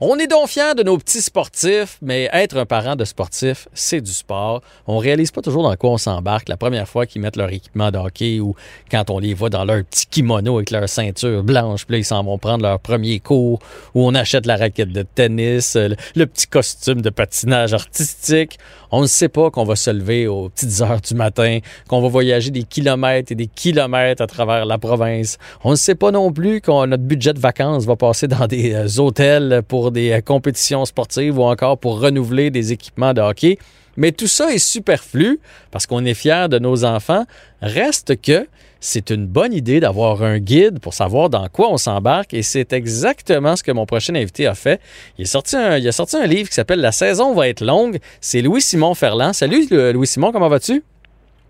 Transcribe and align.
On 0.00 0.16
est 0.20 0.28
donc 0.28 0.46
fiers 0.46 0.76
de 0.76 0.84
nos 0.84 0.96
petits 0.96 1.20
sportifs, 1.20 1.98
mais 2.02 2.30
être 2.32 2.56
un 2.56 2.66
parent 2.66 2.94
de 2.94 3.04
sportif, 3.04 3.66
c'est 3.74 4.00
du 4.00 4.12
sport. 4.12 4.62
On 4.86 4.98
réalise 4.98 5.32
pas 5.32 5.42
toujours 5.42 5.64
dans 5.64 5.74
quoi 5.74 5.90
on 5.90 5.98
s'embarque 5.98 6.48
la 6.48 6.56
première 6.56 6.88
fois 6.88 7.04
qu'ils 7.04 7.20
mettent 7.20 7.34
leur 7.34 7.50
équipement 7.50 7.90
de 7.90 7.98
hockey 7.98 8.38
ou 8.38 8.54
quand 8.92 9.10
on 9.10 9.18
les 9.18 9.34
voit 9.34 9.50
dans 9.50 9.64
leur 9.64 9.82
petit 9.82 10.06
kimono 10.06 10.58
avec 10.58 10.70
leur 10.70 10.88
ceinture 10.88 11.42
blanche, 11.42 11.84
puis 11.84 11.94
là, 11.94 11.98
ils 11.98 12.04
s'en 12.04 12.22
vont 12.22 12.38
prendre 12.38 12.62
leur 12.62 12.78
premier 12.78 13.18
cours, 13.18 13.58
ou 13.96 14.06
on 14.06 14.14
achète 14.14 14.46
la 14.46 14.56
raquette 14.56 14.92
de 14.92 15.02
tennis, 15.02 15.74
le, 15.74 16.26
petit 16.26 16.46
costume 16.46 17.02
de 17.02 17.10
patinage 17.10 17.74
artistique. 17.74 18.56
On 18.92 19.02
ne 19.02 19.06
sait 19.08 19.28
pas 19.28 19.50
qu'on 19.50 19.64
va 19.64 19.74
se 19.74 19.90
lever 19.90 20.28
aux 20.28 20.48
petites 20.48 20.80
heures 20.80 21.00
du 21.00 21.14
matin, 21.14 21.58
qu'on 21.88 22.00
va 22.00 22.08
voyager 22.08 22.52
des 22.52 22.62
kilomètres 22.62 23.32
et 23.32 23.34
des 23.34 23.48
kilomètres 23.48 24.22
à 24.22 24.28
travers 24.28 24.64
la 24.64 24.78
province. 24.78 25.38
On 25.64 25.72
ne 25.72 25.76
sait 25.76 25.96
pas 25.96 26.12
non 26.12 26.30
plus 26.30 26.60
que 26.60 26.86
notre 26.86 27.02
budget 27.02 27.34
de 27.34 27.40
vacances 27.40 27.84
va 27.84 27.96
passer 27.96 28.28
dans 28.28 28.46
des 28.46 28.74
euh, 28.74 29.00
hôtels 29.00 29.62
pour 29.66 29.87
des 29.90 30.12
euh, 30.12 30.20
compétitions 30.20 30.84
sportives 30.84 31.38
ou 31.38 31.42
encore 31.42 31.78
pour 31.78 32.00
renouveler 32.00 32.50
des 32.50 32.72
équipements 32.72 33.14
de 33.14 33.20
hockey. 33.20 33.58
Mais 33.96 34.12
tout 34.12 34.28
ça 34.28 34.52
est 34.52 34.58
superflu 34.58 35.40
parce 35.70 35.86
qu'on 35.86 36.04
est 36.04 36.14
fiers 36.14 36.46
de 36.48 36.58
nos 36.58 36.84
enfants. 36.84 37.24
Reste 37.60 38.20
que 38.20 38.46
c'est 38.80 39.10
une 39.10 39.26
bonne 39.26 39.52
idée 39.52 39.80
d'avoir 39.80 40.22
un 40.22 40.38
guide 40.38 40.78
pour 40.78 40.94
savoir 40.94 41.28
dans 41.30 41.48
quoi 41.48 41.72
on 41.72 41.78
s'embarque 41.78 42.32
et 42.32 42.42
c'est 42.42 42.72
exactement 42.72 43.56
ce 43.56 43.64
que 43.64 43.72
mon 43.72 43.86
prochain 43.86 44.14
invité 44.14 44.46
a 44.46 44.54
fait. 44.54 44.80
Il, 45.18 45.26
il 45.26 45.88
a 45.88 45.92
sorti 45.92 46.16
un 46.16 46.26
livre 46.26 46.48
qui 46.48 46.54
s'appelle 46.54 46.80
La 46.80 46.92
saison 46.92 47.34
va 47.34 47.48
être 47.48 47.64
longue. 47.64 47.98
C'est 48.20 48.40
Louis-Simon 48.40 48.94
Ferland. 48.94 49.32
Salut 49.32 49.66
Louis-Simon, 49.70 50.30
comment 50.30 50.48
vas-tu? 50.48 50.84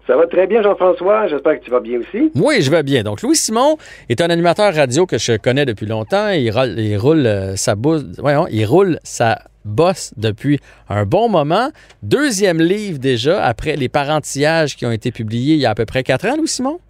Ça 0.09 0.17
va 0.17 0.27
très 0.27 0.47
bien, 0.47 0.63
Jean-François. 0.63 1.29
J'espère 1.29 1.61
que 1.61 1.65
tu 1.67 1.71
vas 1.71 1.81
bien 1.81 2.01
aussi. 2.01 2.33
Oui, 2.35 2.63
je 2.63 2.71
vais 2.71 2.83
bien. 2.83 3.03
Donc, 3.03 3.21
Louis 3.21 3.37
Simon 3.37 3.77
est 4.09 4.23
un 4.23 4.31
animateur 4.31 4.75
radio 4.75 5.05
que 5.05 5.19
je 5.19 5.37
connais 5.37 5.67
depuis 5.67 5.85
longtemps. 5.85 6.31
Il, 6.31 6.51
roule, 6.51 6.79
il 6.79 6.97
roule 6.97 7.27
euh, 7.27 7.57
sa 7.57 7.75
voyons, 7.75 8.47
il 8.51 8.65
roule 8.65 8.99
sa 9.05 9.39
bosse 9.67 10.15
depuis 10.17 10.61
un 10.89 11.05
bon 11.05 11.29
moment. 11.29 11.69
Deuxième 12.03 12.59
livre 12.59 12.99
déjà, 12.99 13.45
après 13.45 13.77
les 13.77 13.91
parentillages 13.91 14.77
qui 14.77 14.87
ont 14.87 14.93
été 14.93 15.13
publiés 15.13 15.57
il 15.57 15.61
y 15.61 15.67
a 15.67 15.71
à 15.71 15.75
peu 15.75 15.85
près 15.85 16.03
quatre 16.03 16.27
ans, 16.27 16.39
Louis 16.39 16.49
Simon? 16.49 16.81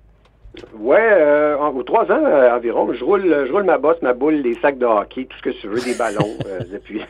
Ouais, 0.79 0.97
euh, 1.01 1.57
ou 1.75 1.83
trois 1.83 2.05
ans 2.05 2.25
euh, 2.25 2.57
environ. 2.57 2.93
Je 2.93 3.05
roule, 3.05 3.47
je 3.47 3.53
roule 3.53 3.65
ma 3.65 3.79
bosse, 3.79 4.01
ma 4.01 4.13
boule, 4.13 4.35
les 4.35 4.55
sacs 4.61 4.79
de 4.79 4.87
hockey, 4.87 5.27
tout 5.29 5.37
ce 5.39 5.43
que 5.43 5.61
tu 5.61 5.67
veux, 5.67 5.81
des 5.81 5.95
ballons 5.95 6.37
euh, 6.47 6.61
depuis. 6.73 7.03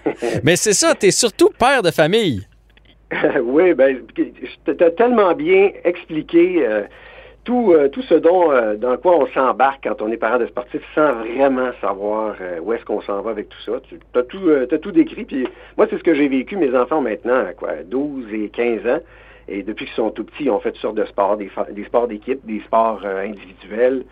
Mais 0.42 0.56
c'est 0.56 0.72
ça, 0.72 0.94
tu 0.98 1.06
es 1.06 1.10
surtout 1.10 1.50
père 1.58 1.82
de 1.82 1.90
famille. 1.90 2.46
oui, 3.42 3.72
ben, 3.74 4.02
tu 4.14 4.84
as 4.84 4.90
tellement 4.90 5.34
bien 5.34 5.70
expliqué 5.84 6.66
euh, 6.66 6.82
tout, 7.44 7.72
euh, 7.72 7.88
tout 7.88 8.02
ce 8.02 8.14
dont, 8.14 8.52
euh, 8.52 8.76
dans 8.76 8.96
quoi 8.98 9.16
on 9.16 9.26
s'embarque 9.28 9.84
quand 9.84 10.02
on 10.02 10.12
est 10.12 10.18
parent 10.18 10.38
de 10.38 10.46
sportif 10.46 10.82
sans 10.94 11.12
vraiment 11.12 11.70
savoir 11.80 12.36
où 12.62 12.72
est-ce 12.72 12.84
qu'on 12.84 13.00
s'en 13.00 13.22
va 13.22 13.30
avec 13.30 13.48
tout 13.48 13.60
ça. 13.64 13.80
Tu 13.88 13.98
as 14.14 14.22
tout, 14.24 14.50
as 14.70 14.78
tout 14.78 14.92
décrit. 14.92 15.24
Puis 15.24 15.46
moi, 15.76 15.86
c'est 15.88 15.96
ce 15.96 16.04
que 16.04 16.14
j'ai 16.14 16.28
vécu. 16.28 16.56
Mes 16.56 16.76
enfants 16.76 17.00
maintenant, 17.00 17.44
quoi, 17.56 17.82
12 17.84 18.26
et 18.34 18.50
15 18.50 18.86
ans. 18.86 19.00
Et 19.50 19.62
depuis 19.62 19.86
qu'ils 19.86 19.94
sont 19.94 20.10
tout 20.10 20.24
petits, 20.24 20.44
ils 20.44 20.50
ont 20.50 20.60
fait 20.60 20.72
toutes 20.72 20.82
sortes 20.82 20.96
de 20.96 21.06
sports, 21.06 21.38
des, 21.38 21.50
des 21.72 21.84
sports 21.84 22.08
d'équipe, 22.08 22.44
des 22.44 22.60
sports 22.60 23.00
individuels. 23.06 24.04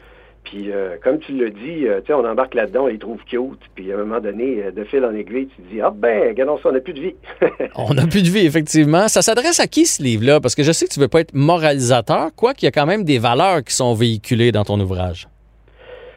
Puis, 0.47 0.71
euh, 0.71 0.97
comme 1.03 1.19
tu 1.19 1.33
l'as 1.33 1.51
dit, 1.51 1.89
euh, 1.89 2.01
tu 2.01 2.07
sais, 2.07 2.13
on 2.15 2.25
embarque 2.25 2.55
là-dedans, 2.55 2.85
on 2.85 2.87
les 2.87 2.99
trouve 2.99 3.19
cute. 3.25 3.59
Puis, 3.75 3.91
à 3.91 3.97
un 3.97 3.99
moment 3.99 4.21
donné, 4.21 4.63
euh, 4.63 4.71
de 4.71 4.85
fil 4.85 5.05
en 5.05 5.13
aiguille, 5.13 5.49
tu 5.49 5.63
te 5.63 5.75
dis, 5.75 5.81
ah 5.81 5.93
ben, 5.93 6.29
regardons 6.29 6.57
ça, 6.59 6.69
on 6.69 6.73
n'a 6.73 6.79
plus 6.79 6.93
de 6.93 7.01
vie. 7.01 7.15
on 7.75 7.93
n'a 7.93 8.07
plus 8.07 8.23
de 8.23 8.29
vie, 8.29 8.47
effectivement. 8.47 9.09
Ça 9.09 9.23
s'adresse 9.23 9.59
à 9.59 9.67
qui, 9.67 9.87
ce 9.87 10.01
livre-là? 10.01 10.41
Parce 10.41 10.55
que 10.55 10.63
je 10.63 10.71
sais 10.71 10.87
que 10.87 10.93
tu 10.93 11.01
ne 11.01 11.05
veux 11.05 11.09
pas 11.09 11.21
être 11.21 11.35
moralisateur, 11.35 12.29
quoi 12.37 12.55
qu'il 12.55 12.67
y 12.67 12.69
a 12.69 12.71
quand 12.71 12.87
même 12.87 13.03
des 13.03 13.19
valeurs 13.19 13.65
qui 13.65 13.75
sont 13.75 13.93
véhiculées 13.93 14.53
dans 14.53 14.63
ton 14.63 14.79
ouvrage. 14.79 15.27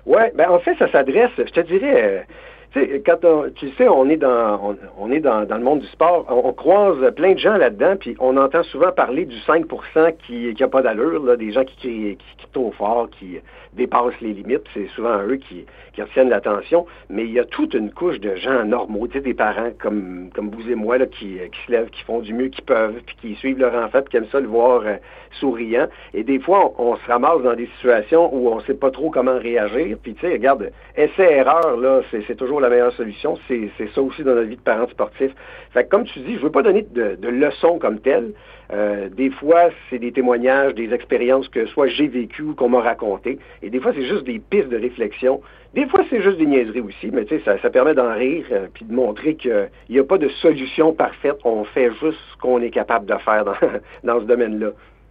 Oui, 0.05 0.21
ben 0.35 0.47
en 0.49 0.59
fait, 0.59 0.75
ça 0.77 0.91
s'adresse, 0.91 1.31
je 1.37 1.43
te 1.51 1.61
dirais, 1.61 2.25
tu 2.71 2.79
sais, 2.79 3.01
quand 3.03 3.25
on, 3.25 3.49
tu 3.49 3.69
sais, 3.77 3.87
on 3.87 4.07
est 4.09 4.17
dans, 4.17 4.75
on, 4.97 5.11
est 5.11 5.19
dans, 5.19 5.45
le 5.49 5.63
monde 5.63 5.79
du 5.79 5.87
sport, 5.87 6.25
on, 6.29 6.53
croise 6.53 7.13
plein 7.15 7.33
de 7.33 7.39
gens 7.39 7.57
là-dedans, 7.57 7.95
puis 7.99 8.15
on 8.19 8.37
entend 8.37 8.63
souvent 8.63 8.91
parler 8.91 9.25
du 9.25 9.35
5% 9.37 10.15
qui 10.25 10.53
n'a 10.59 10.67
pas 10.67 10.81
d'allure, 10.81 11.35
des 11.37 11.51
gens 11.51 11.63
qui 11.63 11.75
crient, 11.77 12.17
qui, 12.17 12.37
qui 12.37 12.47
trop 12.51 12.71
fort, 12.71 13.09
qui 13.09 13.39
dépassent 13.73 14.19
les 14.21 14.33
limites. 14.33 14.63
C'est 14.73 14.87
souvent 14.89 15.17
eux 15.23 15.37
qui, 15.37 15.65
qui 15.93 16.01
retiennent 16.01 16.29
l'attention. 16.29 16.85
Mais 17.09 17.25
il 17.25 17.31
y 17.31 17.39
a 17.39 17.45
toute 17.45 17.73
une 17.73 17.91
couche 17.91 18.19
de 18.19 18.35
gens 18.35 18.63
normaux, 18.65 19.07
tu 19.07 19.13
sais, 19.13 19.21
des 19.21 19.33
parents 19.33 19.71
comme, 19.79 20.29
comme 20.33 20.49
vous 20.49 20.69
et 20.69 20.75
moi, 20.75 20.97
là, 20.97 21.05
qui, 21.05 21.37
qui 21.51 21.65
se 21.65 21.71
lèvent, 21.71 21.89
qui 21.89 22.03
font 22.03 22.19
du 22.19 22.33
mieux 22.33 22.47
qu'ils 22.49 22.63
peuvent, 22.63 22.99
puis 23.05 23.15
qui 23.21 23.35
suivent 23.35 23.59
leur 23.59 23.73
enfant, 23.75 24.01
puis 24.01 24.11
qui 24.11 24.17
aiment 24.17 24.29
ça 24.31 24.39
le 24.39 24.47
voir 24.47 24.81
euh, 24.85 24.95
souriant. 25.39 25.87
Et 26.13 26.23
des 26.23 26.39
fois, 26.39 26.73
on, 26.77 26.95
se 26.95 27.05
ramasse 27.07 27.41
dans 27.43 27.55
des 27.55 27.67
situations 27.77 28.33
où 28.33 28.49
on 28.49 28.57
ne 28.57 28.61
sait 28.61 28.73
pas 28.73 28.91
trop 28.91 29.09
comment 29.09 29.37
réagir. 29.37 29.97
Puis, 30.01 30.13
tu 30.15 30.21
sais, 30.21 30.33
regarde, 30.33 30.71
essai-erreur, 30.95 31.77
là, 31.77 32.01
c'est 32.11 32.35
toujours 32.35 32.58
la 32.59 32.69
meilleure 32.69 32.93
solution. 32.93 33.37
C'est 33.47 33.69
ça 33.93 34.01
aussi 34.01 34.23
dans 34.23 34.35
notre 34.35 34.47
vie 34.47 34.55
de 34.55 34.61
parents 34.61 34.87
sportifs. 34.87 35.31
Fait 35.73 35.83
que, 35.83 35.89
comme 35.89 36.05
tu 36.05 36.19
dis, 36.19 36.35
je 36.35 36.41
veux 36.41 36.51
pas 36.51 36.61
donner 36.61 36.85
de, 36.91 37.17
leçons 37.27 37.79
comme 37.79 37.99
telles, 37.99 38.33
euh, 38.71 39.09
des 39.09 39.29
fois, 39.29 39.69
c'est 39.89 39.99
des 39.99 40.11
témoignages, 40.11 40.75
des 40.75 40.93
expériences 40.93 41.47
que 41.47 41.65
soit 41.67 41.87
j'ai 41.87 42.07
vécues 42.07 42.43
ou 42.43 42.55
qu'on 42.55 42.69
m'a 42.69 42.81
racontées. 42.81 43.39
Et 43.61 43.69
des 43.69 43.79
fois, 43.79 43.93
c'est 43.95 44.05
juste 44.05 44.23
des 44.23 44.39
pistes 44.39 44.69
de 44.69 44.77
réflexion. 44.77 45.41
Des 45.73 45.87
fois, 45.87 46.03
c'est 46.09 46.21
juste 46.21 46.37
des 46.37 46.45
niaiseries 46.45 46.81
aussi, 46.81 47.09
mais 47.11 47.25
tu 47.25 47.39
sais, 47.39 47.59
ça, 47.61 47.69
permet 47.69 47.93
d'en 47.93 48.13
rire 48.13 48.45
euh, 48.51 48.67
puis 48.73 48.85
de 48.85 48.93
montrer 48.93 49.35
qu'il 49.35 49.69
n'y 49.89 49.99
a 49.99 50.03
pas 50.03 50.17
de 50.17 50.29
solution 50.41 50.93
parfaite. 50.93 51.37
On 51.43 51.63
fait 51.63 51.91
juste 52.01 52.17
ce 52.31 52.37
qu'on 52.41 52.61
est 52.61 52.71
capable 52.71 53.05
de 53.05 53.15
faire 53.19 53.45
dans, 53.45 53.53
dans 54.03 54.19
ce 54.19 54.25
domaine-là. 54.25 54.69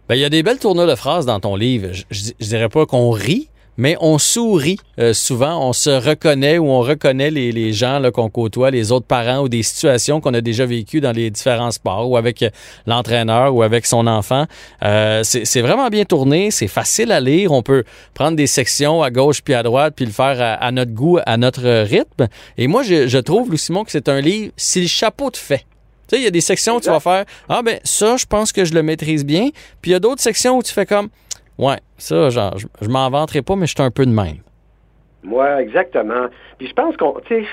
Ben, 0.09 0.15
il 0.15 0.21
y 0.21 0.25
a 0.25 0.29
des 0.29 0.43
belles 0.43 0.59
tournures 0.59 0.87
de 0.87 0.95
phrases 0.95 1.25
dans 1.25 1.39
ton 1.39 1.55
livre. 1.55 1.89
Je, 1.91 2.03
je, 2.09 2.31
je 2.39 2.45
dirais 2.47 2.69
pas 2.69 2.85
qu'on 2.85 3.11
rit, 3.11 3.49
mais 3.79 3.95
on 4.01 4.17
sourit 4.17 4.77
euh, 4.99 5.13
souvent, 5.13 5.65
on 5.67 5.71
se 5.71 5.89
reconnaît 5.89 6.57
ou 6.57 6.69
on 6.69 6.81
reconnaît 6.81 7.31
les, 7.31 7.53
les 7.53 7.71
gens 7.71 8.01
qu'on 8.13 8.29
côtoie, 8.29 8.71
les 8.71 8.91
autres 8.91 9.05
parents 9.05 9.39
ou 9.39 9.47
des 9.47 9.63
situations 9.63 10.19
qu'on 10.19 10.33
a 10.33 10.41
déjà 10.41 10.65
vécues 10.65 10.99
dans 10.99 11.13
les 11.13 11.31
différents 11.31 11.71
sports 11.71 12.11
ou 12.11 12.17
avec 12.17 12.43
euh, 12.43 12.49
l'entraîneur 12.85 13.55
ou 13.55 13.63
avec 13.63 13.85
son 13.85 14.05
enfant. 14.05 14.45
Euh, 14.83 15.23
c'est 15.23 15.61
vraiment 15.61 15.87
bien 15.87 16.03
tourné, 16.03 16.51
c'est 16.51 16.67
facile 16.67 17.13
à 17.13 17.21
lire. 17.21 17.53
On 17.53 17.63
peut 17.63 17.85
prendre 18.13 18.35
des 18.35 18.47
sections 18.47 19.01
à 19.01 19.11
gauche 19.11 19.41
puis 19.41 19.53
à 19.53 19.63
droite 19.63 19.93
puis 19.95 20.05
le 20.05 20.11
faire 20.11 20.41
à, 20.41 20.55
à 20.55 20.71
notre 20.71 20.91
goût, 20.91 21.17
à 21.25 21.37
notre 21.37 21.83
rythme. 21.83 22.27
Et 22.57 22.67
moi, 22.67 22.83
je, 22.83 23.07
je 23.07 23.17
trouve, 23.17 23.47
Louis 23.47 23.57
Simon, 23.57 23.85
que 23.85 23.91
c'est 23.91 24.09
un 24.09 24.19
livre, 24.19 24.51
si 24.57 24.81
le 24.81 24.87
chapeau 24.87 25.31
te 25.31 25.37
fait. 25.37 25.65
Tu 26.09 26.15
sais, 26.15 26.21
il 26.21 26.23
y 26.25 26.27
a 26.27 26.31
des 26.31 26.41
sections 26.41 26.75
où 26.75 26.81
tu 26.81 26.89
vas 26.89 26.99
faire 26.99 27.23
Ah, 27.47 27.61
ben 27.61 27.79
ça, 27.85 28.17
je 28.17 28.25
pense 28.25 28.51
que 28.51 28.65
je 28.65 28.73
le 28.73 28.83
maîtrise 28.83 29.23
bien. 29.23 29.51
Puis 29.81 29.91
il 29.91 29.93
y 29.93 29.95
a 29.95 29.99
d'autres 29.99 30.21
sections 30.21 30.57
où 30.57 30.63
tu 30.63 30.73
fais 30.73 30.85
comme 30.85 31.07
Ouais, 31.59 31.77
ça, 31.97 32.29
genre, 32.29 32.57
je, 32.57 32.67
je 32.81 32.89
m'en 32.89 33.09
vanterai 33.09 33.41
pas, 33.41 33.55
mais 33.55 33.67
je 33.67 33.75
suis 33.75 33.83
un 33.83 33.91
peu 33.91 34.05
de 34.05 34.11
même. 34.11 34.37
Ouais, 35.25 35.61
exactement. 35.61 36.27
Puis 36.57 36.67
je 36.67 36.73
pense 36.73 36.95
qu'on, 36.95 37.19
tu 37.25 37.43
sais, 37.43 37.47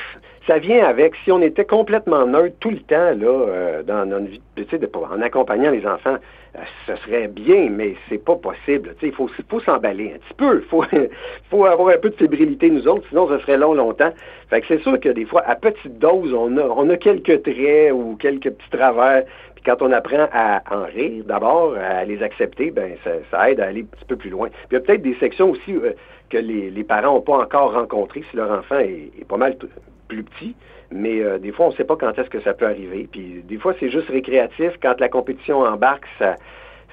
ça 0.46 0.58
vient 0.58 0.84
avec, 0.84 1.14
si 1.24 1.32
on 1.32 1.42
était 1.42 1.64
complètement 1.64 2.24
neutre 2.24 2.54
tout 2.60 2.70
le 2.70 2.78
temps, 2.78 3.10
là, 3.16 3.26
euh, 3.26 3.82
dans 3.82 4.06
notre 4.06 4.26
vie, 4.26 4.40
tu 4.54 4.64
sais, 4.70 4.80
en 4.94 5.20
accompagnant 5.20 5.70
les 5.72 5.84
enfants, 5.84 6.16
euh, 6.56 6.60
ce 6.86 6.94
serait 7.02 7.26
bien, 7.26 7.68
mais 7.68 7.96
c'est 8.08 8.24
pas 8.24 8.36
possible. 8.36 8.94
Tu 9.00 9.10
sais, 9.10 9.14
il 9.18 9.44
faut, 9.48 9.60
s'emballer 9.60 10.12
un 10.14 10.18
petit 10.18 10.34
peu. 10.36 10.62
Il 10.62 10.68
faut, 10.68 10.84
faut 11.50 11.64
avoir 11.64 11.88
un 11.94 11.98
peu 11.98 12.10
de 12.10 12.14
fébrilité, 12.14 12.70
nous 12.70 12.86
autres, 12.86 13.06
sinon 13.08 13.28
ça 13.28 13.40
serait 13.40 13.56
long, 13.56 13.74
longtemps. 13.74 14.12
Fait 14.48 14.60
que 14.60 14.68
c'est 14.68 14.82
sûr 14.82 15.00
que 15.00 15.08
des 15.08 15.24
fois, 15.24 15.42
à 15.46 15.56
petite 15.56 15.98
dose, 15.98 16.32
on 16.32 16.56
a, 16.58 16.62
on 16.62 16.88
a 16.90 16.96
quelques 16.96 17.42
traits 17.42 17.92
ou 17.92 18.16
quelques 18.20 18.50
petits 18.50 18.70
travers 18.70 19.24
quand 19.66 19.82
on 19.82 19.92
apprend 19.92 20.28
à 20.32 20.62
en 20.70 20.84
rire, 20.84 21.24
d'abord, 21.26 21.74
à 21.76 22.04
les 22.04 22.22
accepter, 22.22 22.70
ben 22.70 22.96
ça, 23.30 23.50
aide 23.50 23.60
à 23.60 23.66
aller 23.66 23.82
un 23.82 23.96
petit 23.96 24.04
peu 24.06 24.16
plus 24.16 24.30
loin. 24.30 24.48
Puis 24.48 24.58
il 24.70 24.74
y 24.74 24.76
a 24.76 24.80
peut-être 24.80 25.02
des 25.02 25.16
sections 25.16 25.50
aussi 25.50 25.74
euh, 25.74 25.92
que 26.30 26.38
les, 26.38 26.84
parents 26.84 27.14
n'ont 27.14 27.20
pas 27.20 27.36
encore 27.38 27.72
rencontrées 27.72 28.24
si 28.30 28.36
leur 28.36 28.50
enfant 28.50 28.78
est, 28.78 29.26
pas 29.28 29.36
mal 29.36 29.56
plus 30.08 30.22
petit. 30.22 30.54
Mais 30.92 31.20
euh, 31.20 31.38
des 31.38 31.50
fois, 31.50 31.66
on 31.66 31.70
ne 31.70 31.74
sait 31.74 31.84
pas 31.84 31.96
quand 31.96 32.16
est-ce 32.16 32.30
que 32.30 32.40
ça 32.40 32.54
peut 32.54 32.66
arriver. 32.66 33.08
Puis 33.10 33.42
des 33.44 33.58
fois, 33.58 33.74
c'est 33.80 33.90
juste 33.90 34.08
récréatif. 34.08 34.74
Quand 34.80 35.00
la 35.00 35.08
compétition 35.08 35.62
embarque, 35.62 36.06
ça, 36.20 36.36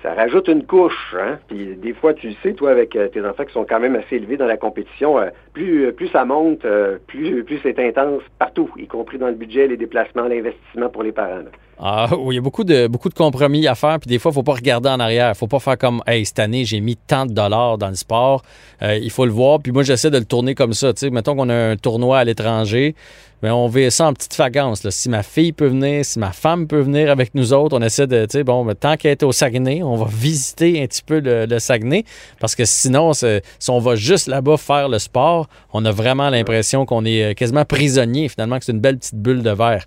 rajoute 0.04 0.48
une 0.48 0.66
couche. 0.66 1.16
Hein? 1.18 1.38
Puis 1.48 1.76
des 1.76 1.94
fois, 1.94 2.16
tu 2.16 2.30
le 2.30 2.36
sais, 2.42 2.54
toi, 2.54 2.72
avec 2.72 2.96
euh, 2.96 3.08
tes 3.08 3.24
enfants 3.24 3.46
qui 3.46 3.54
sont 3.54 3.66
quand 3.66 3.80
même 3.80 3.96
assez 3.96 4.16
élevés 4.16 4.38
dans 4.38 4.48
la 4.48 4.58
compétition, 4.58 5.18
plus, 5.54 5.94
ça 6.12 6.26
monte, 6.26 6.66
plus, 7.06 7.46
c'est 7.62 7.78
intense 7.78 8.24
partout, 8.40 8.69
y 8.78 8.88
compris 8.88 9.19
dans 9.19 9.28
le 9.28 9.36
budget, 9.36 9.68
les 9.68 9.78
déplacements, 9.78 10.28
l'investissement 10.28 10.90
pour 10.90 11.04
les 11.04 11.12
parents. 11.12 11.44
Ah, 11.80 12.10
il 12.30 12.36
y 12.36 12.38
a 12.38 12.42
beaucoup 12.42 12.64
de, 12.64 12.88
beaucoup 12.88 13.10
de 13.10 13.14
compromis 13.14 13.68
à 13.68 13.75
faire, 13.75 14.00
puis 14.00 14.08
des 14.08 14.20
fois, 14.20 14.30
il 14.30 14.34
ne 14.34 14.36
faut 14.36 14.44
pas 14.44 14.54
regarder 14.54 14.90
en 14.90 15.00
arrière. 15.00 15.28
Il 15.28 15.31
ne 15.31 15.36
faut 15.36 15.48
pas 15.48 15.60
faire 15.60 15.78
comme, 15.78 16.02
hey, 16.08 16.25
cette 16.25 16.40
année, 16.40 16.66
j'ai 16.66 16.80
mis 16.80 16.96
tant 16.96 17.25
de 17.25 17.34
dollars 17.34 17.78
dans 17.78 17.90
le 17.90 17.96
sport. 17.96 18.44
Euh, 18.81 18.98
il 18.98 19.10
faut 19.10 19.25
le 19.25 19.31
voir. 19.31 19.60
Puis 19.60 19.72
moi, 19.72 19.84
j'essaie 19.84 20.12
de 20.12 20.18
le 20.18 20.25
tourner 20.25 20.56
comme 20.56 20.74
ça. 20.74 20.92
Sais, 20.96 21.10
mettons 21.10 21.36
qu'on 21.36 21.50
a 21.50 21.56
un 21.56 21.78
tournoi 21.78 22.20
à 22.20 22.24
l'étranger, 22.24 22.96
mais 23.44 23.52
on 23.52 23.68
vit 23.68 23.92
ça 23.92 24.08
en 24.08 24.14
petite 24.14 24.34
fagance. 24.34 24.86
Là. 24.86 24.92
Si 24.92 25.10
ma 25.10 25.22
fille 25.22 25.52
peut 25.52 25.68
venir, 25.68 26.06
si 26.06 26.18
ma 26.18 26.31
femme 26.31 26.66
peut 26.66 26.80
venir 26.80 27.12
avec 27.12 27.36
nous 27.36 27.52
autres, 27.52 27.78
on 27.78 27.81
essaie 27.81 28.08
de, 28.08 28.26
tu 28.26 28.38
sais, 28.38 28.44
bon, 28.46 28.64
mais 28.64 28.74
tant 28.74 28.96
qu'elle 28.96 29.12
est 29.12 29.24
au 29.24 29.34
Saguenay, 29.34 29.84
on 29.84 29.98
va 29.98 30.08
visiter 30.10 30.81
un 30.81 30.88
petit 30.88 31.04
peu 31.06 31.19
le, 31.19 31.60
Saguenay, 31.60 32.06
parce 32.40 32.56
que 32.56 32.64
sinon, 32.64 33.12
si 33.14 33.42
on 33.68 33.80
va 33.80 33.96
juste 33.96 34.28
là-bas 34.28 34.56
faire 34.56 34.88
le 34.88 34.98
sport, 34.98 35.50
on 35.74 35.84
a 35.84 35.92
vraiment 35.92 36.30
l'impression 36.30 36.86
qu'on 36.86 37.04
est 37.04 37.31
euh, 37.31 37.34
quasiment 37.34 37.66
prisonnier, 37.66 38.30
finalement, 38.30 38.60
que 38.60 38.66
c'est 38.66 38.72
une 38.72 38.80
belle 38.80 38.98
petite 38.98 39.16
bulle 39.16 39.44
de 39.44 39.52
verre. 39.52 39.84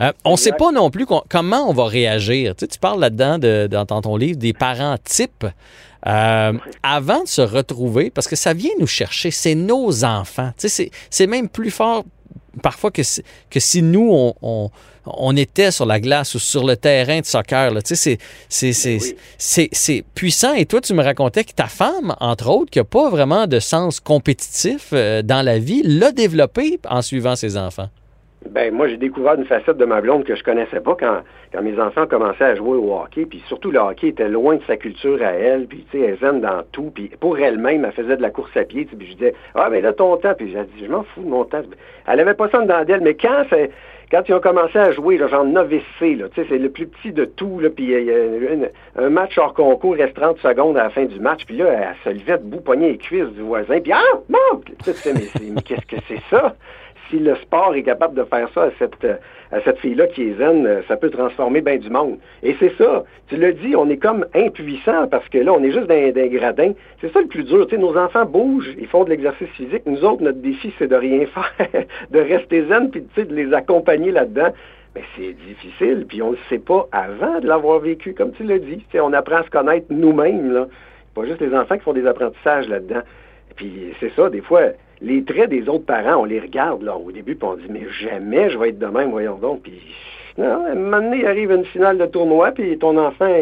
Euh, 0.00 0.12
on 0.24 0.32
ne 0.32 0.36
sait 0.36 0.52
pas 0.52 0.70
non 0.70 0.90
plus 0.90 1.04
comment 1.30 1.70
on 1.70 1.72
va 1.72 1.86
réagir? 1.86 2.54
Tu, 2.54 2.64
sais, 2.64 2.68
tu 2.68 2.78
parles 2.78 3.00
là-dedans, 3.00 3.38
de, 3.38 3.66
dans 3.70 3.86
ton 3.86 4.16
livre, 4.16 4.38
des 4.38 4.52
parents 4.52 4.96
types. 5.02 5.46
Euh, 6.06 6.52
avant 6.82 7.22
de 7.22 7.28
se 7.28 7.42
retrouver, 7.42 8.10
parce 8.10 8.26
que 8.26 8.36
ça 8.36 8.52
vient 8.52 8.70
nous 8.78 8.86
chercher, 8.86 9.30
c'est 9.30 9.54
nos 9.54 10.04
enfants. 10.04 10.50
Tu 10.58 10.68
sais, 10.68 10.90
c'est 11.10 11.26
même 11.26 11.48
plus 11.48 11.70
fort 11.70 12.04
parfois 12.62 12.90
que, 12.90 13.02
que 13.50 13.60
si 13.60 13.82
nous, 13.82 14.34
on, 14.42 14.70
on, 15.06 15.36
était 15.36 15.70
sur 15.70 15.86
la 15.86 16.00
glace 16.00 16.34
ou 16.34 16.38
sur 16.38 16.66
le 16.66 16.76
terrain 16.76 17.20
de 17.20 17.26
soccer. 17.26 17.70
Tu 17.82 17.96
sais, 17.96 18.18
c'est 18.48 20.04
puissant. 20.14 20.54
Et 20.54 20.66
toi, 20.66 20.80
tu 20.80 20.94
me 20.94 21.02
racontais 21.02 21.44
que 21.44 21.52
ta 21.52 21.66
femme, 21.66 22.16
entre 22.18 22.48
autres, 22.48 22.70
qui 22.70 22.78
n'a 22.78 22.84
pas 22.84 23.10
vraiment 23.10 23.46
de 23.46 23.60
sens 23.60 24.00
compétitif 24.00 24.88
euh, 24.92 25.22
dans 25.22 25.42
la 25.42 25.58
vie, 25.58 25.82
l'a 25.84 26.12
développé 26.12 26.80
en 26.88 27.02
suivant 27.02 27.36
ses 27.36 27.56
enfants. 27.56 27.88
Ben 28.48 28.72
moi, 28.72 28.88
j'ai 28.88 28.96
découvert 28.96 29.34
une 29.34 29.44
facette 29.44 29.76
de 29.76 29.84
ma 29.84 30.00
blonde 30.00 30.24
que 30.24 30.34
je 30.34 30.42
connaissais 30.42 30.80
pas 30.80 30.96
quand, 30.98 31.20
quand 31.52 31.62
mes 31.62 31.78
enfants 31.78 32.06
commençaient 32.06 32.44
à 32.44 32.54
jouer 32.54 32.76
au 32.78 32.94
hockey. 32.94 33.26
Puis 33.26 33.42
surtout, 33.48 33.70
le 33.70 33.78
hockey 33.78 34.08
était 34.08 34.28
loin 34.28 34.56
de 34.56 34.62
sa 34.66 34.76
culture 34.76 35.22
à 35.22 35.32
elle. 35.32 35.66
Puis 35.66 35.84
tu 35.90 35.98
sais, 35.98 36.04
elle 36.06 36.18
zen 36.18 36.40
dans 36.40 36.62
tout. 36.72 36.90
Puis 36.94 37.10
pour 37.20 37.38
elle-même, 37.38 37.84
elle 37.84 37.92
faisait 37.92 38.16
de 38.16 38.22
la 38.22 38.30
course 38.30 38.56
à 38.56 38.64
pied. 38.64 38.86
Puis 38.86 39.08
je 39.08 39.12
disais, 39.14 39.34
ah 39.54 39.68
mais 39.70 39.82
là 39.82 39.92
ton 39.92 40.16
temps. 40.16 40.34
Puis 40.34 40.52
j'ai 40.52 40.62
dit, 40.62 40.84
je 40.86 40.90
m'en 40.90 41.02
fous 41.02 41.22
de 41.22 41.28
mon 41.28 41.44
temps. 41.44 41.62
Elle 42.08 42.20
avait 42.20 42.34
pas 42.34 42.48
ça 42.48 42.62
dedans 42.62 42.82
d'elle. 42.84 43.02
Mais 43.02 43.14
quand 43.14 43.44
c'est 43.50 43.70
quand 44.10 44.22
ils 44.28 44.34
ont 44.34 44.40
commencé 44.40 44.76
à 44.76 44.90
jouer, 44.90 45.18
là, 45.18 45.28
genre 45.28 45.44
novice 45.44 45.84
C, 46.00 46.18
c'est 46.34 46.58
le 46.58 46.70
plus 46.70 46.88
petit 46.88 47.12
de 47.12 47.24
tout, 47.24 47.60
là, 47.60 47.70
puis 47.70 47.84
il 47.84 48.04
y 48.04 48.12
a 48.12 49.04
un 49.04 49.08
match 49.08 49.38
hors 49.38 49.54
concours, 49.54 49.94
reste 49.94 50.14
30 50.14 50.38
secondes 50.38 50.76
à 50.76 50.84
la 50.84 50.90
fin 50.90 51.04
du 51.04 51.20
match, 51.20 51.44
puis 51.46 51.56
là, 51.58 51.66
elle 51.68 51.94
se 52.02 52.18
levait 52.18 52.38
debout, 52.38 52.60
poignet 52.60 52.88
les 52.88 52.98
cuisses 52.98 53.28
du 53.28 53.42
voisin, 53.42 53.78
puis 53.80 53.92
ah, 53.92 54.02
non! 54.28 54.60
mais 55.14 55.62
qu'est-ce 55.62 55.86
que 55.86 56.02
c'est 56.08 56.20
ça? 56.28 56.56
Si 57.10 57.18
le 57.18 57.34
sport 57.36 57.74
est 57.74 57.82
capable 57.82 58.14
de 58.14 58.24
faire 58.24 58.48
ça 58.54 58.64
à 58.64 58.70
cette, 58.78 59.04
à 59.52 59.60
cette 59.62 59.78
fille-là 59.78 60.06
qui 60.06 60.22
est 60.22 60.34
zen, 60.38 60.82
ça 60.88 60.96
peut 60.96 61.10
transformer 61.10 61.60
bien 61.60 61.76
du 61.76 61.90
monde. 61.90 62.18
Et 62.42 62.56
c'est 62.58 62.74
ça. 62.76 63.04
Tu 63.28 63.36
l'as 63.36 63.52
dit, 63.52 63.74
on 63.76 63.88
est 63.90 63.96
comme 63.96 64.26
impuissant 64.34 65.08
parce 65.08 65.28
que 65.28 65.38
là, 65.38 65.52
on 65.52 65.62
est 65.62 65.72
juste 65.72 65.86
dans, 65.86 66.12
des 66.12 66.28
gradins. 66.28 66.72
C'est 67.00 67.12
ça 67.12 67.20
le 67.20 67.26
plus 67.26 67.44
dur. 67.44 67.66
Tu 67.66 67.76
sais, 67.76 67.80
nos 67.80 67.96
enfants 67.96 68.24
bougent, 68.24 68.74
ils 68.78 68.86
font 68.86 69.04
de 69.04 69.10
l'exercice 69.10 69.48
physique. 69.50 69.82
Nous 69.86 70.04
autres, 70.04 70.22
notre 70.22 70.38
défi, 70.38 70.72
c'est 70.78 70.88
de 70.88 70.96
rien 70.96 71.26
faire, 71.58 71.84
de 72.10 72.18
rester 72.18 72.64
zen, 72.66 72.90
puis 72.90 73.04
de 73.16 73.34
les 73.34 73.52
accompagner 73.52 74.10
là-dedans. 74.10 74.52
Mais 74.94 75.02
c'est 75.16 75.34
difficile, 75.46 76.04
puis 76.08 76.20
on 76.20 76.32
ne 76.32 76.36
le 76.36 76.38
sait 76.48 76.58
pas 76.58 76.88
avant 76.90 77.38
de 77.38 77.46
l'avoir 77.46 77.78
vécu, 77.78 78.12
comme 78.12 78.32
tu 78.32 78.42
l'as 78.42 78.58
dit. 78.58 78.84
Tu 78.90 79.00
on 79.00 79.12
apprend 79.12 79.36
à 79.36 79.44
se 79.44 79.50
connaître 79.50 79.86
nous-mêmes. 79.90 80.52
Là. 80.52 80.66
Pas 81.14 81.26
juste 81.26 81.40
les 81.40 81.54
enfants 81.54 81.76
qui 81.76 81.84
font 81.84 81.92
des 81.92 82.06
apprentissages 82.06 82.68
là-dedans. 82.68 83.02
Puis 83.54 83.94
c'est 84.00 84.12
ça, 84.14 84.30
des 84.30 84.40
fois, 84.40 84.62
les 85.02 85.24
traits 85.24 85.50
des 85.50 85.68
autres 85.68 85.86
parents, 85.86 86.22
on 86.22 86.24
les 86.24 86.40
regarde 86.40 86.82
là, 86.82 86.96
au 86.96 87.10
début, 87.10 87.34
puis 87.34 87.48
on 87.48 87.56
dit, 87.56 87.66
mais 87.68 87.86
jamais 87.90 88.50
je 88.50 88.58
vais 88.58 88.70
être 88.70 88.78
de 88.78 88.86
même, 88.86 89.10
voyons 89.10 89.36
donc. 89.36 89.62
Puis, 89.62 89.80
non, 90.38 90.66
un 90.66 90.74
moment 90.74 91.00
donné, 91.00 91.18
il 91.20 91.26
arrive 91.26 91.50
une 91.50 91.64
finale 91.64 91.98
de 91.98 92.06
tournoi, 92.06 92.52
puis 92.52 92.78
ton 92.78 92.96
enfant, 92.98 93.32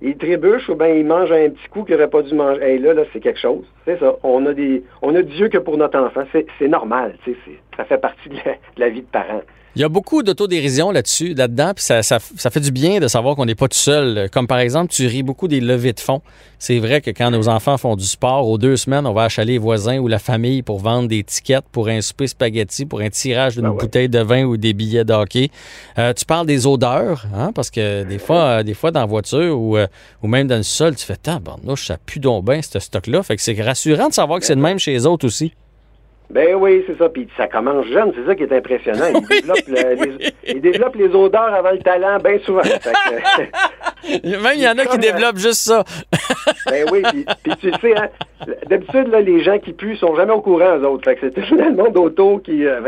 il 0.00 0.16
trébuche 0.16 0.68
ou 0.68 0.74
bien 0.74 0.88
il 0.88 1.06
mange 1.06 1.30
un 1.30 1.50
petit 1.50 1.68
coup 1.70 1.84
qu'il 1.84 1.94
n'aurait 1.94 2.10
pas 2.10 2.22
dû 2.22 2.34
manger. 2.34 2.62
Hey, 2.62 2.78
là, 2.78 2.92
là, 2.92 3.02
c'est 3.12 3.20
quelque 3.20 3.38
chose. 3.38 3.64
C'est 3.84 3.98
ça. 4.00 4.16
On 4.24 4.44
a 4.46 4.52
des, 4.52 4.82
on 5.00 5.14
a 5.14 5.22
Dieu 5.22 5.48
que 5.48 5.58
pour 5.58 5.76
notre 5.76 5.98
enfant. 5.98 6.24
C'est 6.32 6.68
normal. 6.68 7.14
Ça 7.76 7.84
fait 7.84 7.98
partie 7.98 8.28
de 8.28 8.36
la 8.76 8.88
vie 8.88 9.02
de 9.02 9.06
parent. 9.06 9.42
Il 9.74 9.80
y 9.80 9.84
a 9.84 9.88
beaucoup 9.88 10.22
d'autodérision 10.22 10.90
là-dessus, 10.90 11.32
là-dedans, 11.32 11.72
puis 11.74 11.82
ça, 11.82 12.02
ça, 12.02 12.18
fait 12.18 12.60
du 12.60 12.70
bien 12.70 13.00
de 13.00 13.08
savoir 13.08 13.36
qu'on 13.36 13.46
n'est 13.46 13.54
pas 13.54 13.68
tout 13.68 13.78
seul. 13.78 14.28
Comme 14.30 14.46
par 14.46 14.58
exemple, 14.58 14.92
tu 14.92 15.06
ris 15.06 15.22
beaucoup 15.22 15.48
des 15.48 15.60
levées 15.60 15.94
de 15.94 16.00
fonds. 16.00 16.20
C'est 16.58 16.78
vrai 16.78 17.00
que 17.00 17.10
quand 17.10 17.30
nos 17.30 17.48
enfants 17.48 17.78
font 17.78 17.96
du 17.96 18.04
sport, 18.04 18.46
aux 18.48 18.58
deux 18.58 18.76
semaines, 18.76 19.06
on 19.06 19.14
va 19.14 19.24
achaler 19.24 19.54
les 19.54 19.58
voisins 19.58 19.96
ou 19.96 20.08
la 20.08 20.18
famille 20.18 20.62
pour 20.62 20.78
vendre 20.78 21.08
des 21.08 21.24
tickets 21.24 21.64
pour 21.72 21.88
un 21.88 22.02
souper 22.02 22.26
spaghetti, 22.26 22.84
pour 22.84 23.00
un 23.00 23.08
tirage 23.08 23.54
d'une 23.54 23.64
ben 23.64 23.70
bouteille 23.70 24.10
de 24.10 24.18
vin 24.18 24.44
ou 24.44 24.58
des 24.58 24.74
billets 24.74 25.04
de 25.04 25.14
hockey. 25.14 25.50
Euh, 25.98 26.12
tu 26.12 26.26
parles 26.26 26.46
des 26.46 26.66
odeurs, 26.66 27.26
hein, 27.34 27.52
parce 27.54 27.70
que 27.70 28.04
des 28.04 28.18
fois, 28.18 28.42
euh, 28.42 28.62
des 28.62 28.74
fois 28.74 28.90
dans 28.90 29.00
la 29.00 29.06
voiture 29.06 29.58
ou, 29.58 29.78
euh, 29.78 29.86
ou 30.22 30.28
même 30.28 30.48
dans 30.48 30.58
le 30.58 30.62
sol, 30.64 30.94
tu 30.96 31.06
fais 31.06 31.16
«Tabarnouche, 31.22 31.86
ça 31.86 31.96
pue 31.96 32.20
donc 32.20 32.44
bien, 32.44 32.60
ce 32.60 32.78
stock-là.» 32.78 33.22
Fait 33.24 33.36
que 33.36 33.42
c'est 33.42 33.60
rassurant 33.60 34.08
de 34.08 34.14
savoir 34.14 34.38
que 34.38 34.44
c'est 34.44 34.54
le 34.54 34.60
même 34.60 34.78
chez 34.78 34.92
les 34.92 35.06
autres 35.06 35.26
aussi. 35.26 35.54
Ben 36.30 36.54
oui, 36.54 36.82
c'est 36.86 36.96
ça. 36.96 37.08
Puis 37.08 37.28
ça 37.36 37.46
commence 37.46 37.86
jeune, 37.86 38.12
c'est 38.14 38.26
ça 38.26 38.34
qui 38.34 38.44
est 38.44 38.52
impressionnant. 38.52 39.06
Il, 39.06 40.60
développe, 40.60 40.94
les, 40.96 41.08
odeurs 41.08 41.54
avant 41.54 41.72
le 41.72 41.78
talent 41.78 42.18
bien 42.18 42.38
souvent. 42.44 42.62
Même 44.24 44.52
il 44.54 44.62
y 44.62 44.68
en 44.68 44.78
a 44.78 44.86
qui 44.86 44.98
développent 44.98 45.36
juste 45.36 45.62
ça. 45.62 45.84
ben 46.68 46.86
oui, 46.90 47.02
puis, 47.42 47.52
tu 47.60 47.70
sais, 47.80 47.96
hein, 47.96 48.08
d'habitude, 48.68 49.08
les 49.08 49.42
gens 49.44 49.58
qui 49.58 49.72
puent 49.72 49.96
sont 49.96 50.14
jamais 50.16 50.32
au 50.32 50.40
courant, 50.40 50.78
eux 50.78 50.86
autres. 50.86 51.04
Fait 51.04 51.16
que 51.16 51.30
c'est 51.34 51.42
finalement 51.42 51.90
d'auto 51.90 52.38
qui... 52.38 52.66
Euh, 52.66 52.80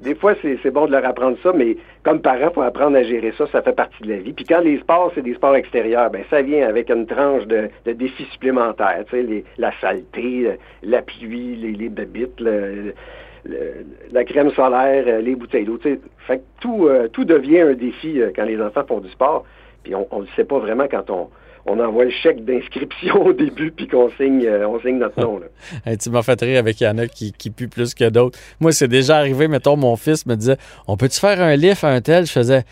des 0.00 0.14
fois, 0.14 0.34
c'est 0.42 0.70
bon 0.70 0.86
de 0.86 0.92
leur 0.92 1.04
apprendre 1.04 1.36
ça, 1.42 1.52
mais 1.54 1.76
comme 2.02 2.22
parent, 2.22 2.48
il 2.48 2.54
faut 2.54 2.62
apprendre 2.62 2.96
à 2.96 3.02
gérer 3.02 3.32
ça. 3.36 3.46
Ça 3.48 3.60
fait 3.60 3.74
partie 3.74 4.02
de 4.02 4.08
la 4.08 4.16
vie. 4.16 4.32
Puis 4.32 4.46
quand 4.46 4.60
les 4.60 4.78
sports, 4.78 5.12
c'est 5.14 5.22
des 5.22 5.34
sports 5.34 5.54
extérieurs, 5.54 6.10
ben 6.10 6.24
ça 6.30 6.40
vient 6.40 6.66
avec 6.66 6.90
une 6.90 7.06
tranche 7.06 7.46
de, 7.46 7.68
défis 7.84 8.26
supplémentaires. 8.32 9.04
Tu 9.10 9.26
sais, 9.26 9.44
la 9.58 9.72
saleté, 9.80 10.56
la 10.82 11.02
pluie, 11.02 11.56
les, 11.56 11.72
les 11.72 11.88
bébites, 11.90 12.40
la 12.40 14.24
crème 14.24 14.50
solaire, 14.52 15.20
les 15.20 15.34
bouteilles 15.34 15.66
d'eau. 15.66 15.76
Tu 15.76 15.90
sais, 15.90 16.00
fait 16.26 16.42
tout, 16.60 16.86
euh, 16.86 17.08
tout 17.08 17.24
devient 17.24 17.60
un 17.60 17.74
défi 17.74 18.20
euh, 18.20 18.30
quand 18.34 18.44
les 18.44 18.60
enfants 18.60 18.84
font 18.86 19.00
du 19.00 19.10
sport. 19.10 19.44
Puis 19.82 19.94
on 19.94 20.06
ne 20.12 20.22
le 20.22 20.28
sait 20.36 20.44
pas 20.44 20.58
vraiment 20.58 20.86
quand 20.90 21.10
on, 21.10 21.28
on 21.66 21.78
envoie 21.78 22.04
le 22.04 22.10
chèque 22.10 22.44
d'inscription 22.44 23.26
au 23.26 23.32
début 23.32 23.70
puis 23.70 23.88
qu'on 23.88 24.10
signe, 24.16 24.44
euh, 24.46 24.68
on 24.68 24.80
signe 24.80 24.98
notre 24.98 25.20
nom. 25.20 25.38
Là. 25.38 25.96
tu 26.02 26.10
m'as 26.10 26.22
fait 26.22 26.40
rire 26.40 26.58
avec 26.58 26.80
Yana 26.80 27.06
qui, 27.06 27.32
qui 27.32 27.50
pue 27.50 27.68
plus 27.68 27.94
que 27.94 28.08
d'autres. 28.08 28.38
Moi, 28.60 28.72
c'est 28.72 28.88
déjà 28.88 29.18
arrivé, 29.18 29.48
mettons, 29.48 29.76
mon 29.76 29.96
fils 29.96 30.26
me 30.26 30.36
disait 30.36 30.56
On 30.86 30.96
peut-tu 30.96 31.20
faire 31.20 31.40
un 31.40 31.56
lift 31.56 31.84
à 31.84 31.88
un 31.88 32.00
tel 32.00 32.26
Je 32.26 32.32
faisais 32.32 32.64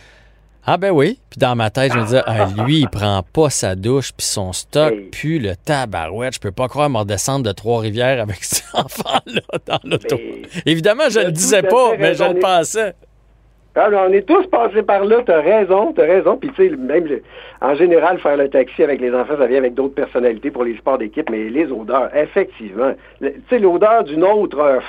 ah 0.70 0.76
ben 0.76 0.90
oui. 0.90 1.19
Puis 1.31 1.38
dans 1.38 1.56
ma 1.56 1.70
tête, 1.70 1.94
je 1.94 1.99
me 1.99 2.05
disais, 2.05 2.20
ah, 2.26 2.46
lui, 2.67 2.81
il 2.81 2.88
prend 2.88 3.23
pas 3.23 3.49
sa 3.49 3.75
douche, 3.75 4.12
puis 4.14 4.26
son 4.26 4.52
stock 4.52 4.93
pue 5.11 5.38
le 5.38 5.56
tabarouette. 5.56 6.34
Je 6.34 6.41
peux 6.41 6.52
pas 6.52 6.69
croire 6.69 6.91
me 6.91 6.99
redescendre 6.99 7.43
de 7.46 7.52
Trois-Rivières 7.52 8.20
avec 8.20 8.37
cet 8.44 8.64
enfant-là 8.75 9.41
dans 9.64 9.81
l'auto. 9.84 10.19
Évidemment, 10.67 11.08
je 11.08 11.20
le 11.20 11.32
disais 11.32 11.62
pas, 11.62 11.96
mais 11.99 12.14
je 12.14 12.25
le 12.25 12.38
pensais. 12.38 12.94
Ah, 13.78 13.90
on 14.08 14.12
est 14.12 14.26
tous 14.26 14.46
passés 14.48 14.82
par 14.82 15.04
là, 15.04 15.19
t'as 15.25 15.40
raison, 15.40 15.92
t'as 15.92 16.04
raison. 16.04 16.36
Puis 16.36 16.50
tu 16.50 16.69
sais, 16.69 16.76
même 16.76 17.06
en 17.60 17.74
général, 17.74 18.19
faire 18.19 18.36
le 18.36 18.48
taxi 18.48 18.82
avec 18.82 19.00
les 19.00 19.14
enfants, 19.14 19.36
ça 19.38 19.46
vient 19.46 19.58
avec 19.58 19.74
d'autres 19.74 19.94
personnalités 19.94 20.50
pour 20.50 20.64
les 20.64 20.76
sports 20.76 20.98
d'équipe, 20.98 21.31
mais 21.31 21.48
les 21.48 21.70
odeurs, 21.70 22.10
effectivement. 22.17 22.93
Tu 23.20 23.32
sais, 23.48 23.58
l'odeur 23.58 24.05
d'une 24.05 24.24
autre, 24.24 24.58
euh, 24.58 24.81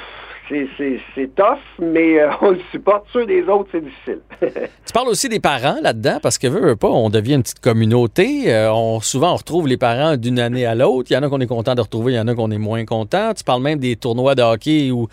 c'est 0.50 1.36
tough, 1.36 1.60
mais 1.80 2.20
euh, 2.20 2.30
on 2.42 2.52
le 2.52 2.60
supporte. 2.72 3.06
Ceux 3.14 3.26
des 3.26 3.44
autres, 3.44 3.70
c'est 3.72 3.84
difficile. 3.84 4.20
tu 4.42 4.94
parles 4.94 5.08
aussi 5.08 5.30
des 5.30 5.40
parents 5.40 5.78
là-dedans, 5.82 6.20
parce 6.22 6.38
que 6.38 6.48
veut, 6.48 6.76
pas, 6.76 6.90
on 6.90 7.10
devient 7.10 7.36
une 7.36 7.44
petite 7.44 7.60
communauté. 7.60 8.54
Euh, 8.54 8.72
on, 8.72 9.00
souvent, 9.00 9.34
on 9.34 9.36
retrouve 9.36 9.68
les 9.68 9.78
parents 9.78 10.18
d'une 10.18 10.40
année 10.40 10.66
à 10.66 10.76
l'autre. 10.76 11.12
Il 11.12 11.14
y 11.14 11.18
en 11.18 11.24
a 11.24 11.30
qu'on 11.30 11.40
est 11.40 11.48
content 11.48 11.76
de 11.76 11.82
retrouver, 11.82 12.14
il 12.14 12.16
y 12.16 12.20
en 12.20 12.28
a 12.28 12.36
qu'on 12.36 12.52
est 12.52 12.58
moins 12.58 12.86
content. 12.86 13.34
Tu 13.34 13.44
parles 13.44 13.62
même 13.62 13.80
des 13.80 13.96
tournois 13.96 14.36
de 14.36 14.42
hockey 14.42 14.92
où 14.92 15.08